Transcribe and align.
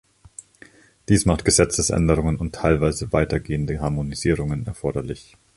Dies 1.09 1.27
macht 1.27 1.45
Gesetzesänderungen 1.45 2.37
und 2.37 2.55
teilweise 2.55 3.13
weitergehende 3.13 3.79
Harmonisierungen 3.81 4.65
erforderlich. 4.65 5.37